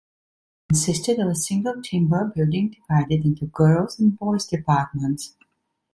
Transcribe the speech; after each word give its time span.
It 0.65 0.69
consisted 0.73 1.19
of 1.19 1.27
a 1.29 1.35
single 1.35 1.79
timber 1.79 2.25
building 2.35 2.69
divided 2.71 3.23
into 3.23 3.45
girls' 3.45 3.99
and 3.99 4.17
boys' 4.17 4.47
departments. 4.47 5.35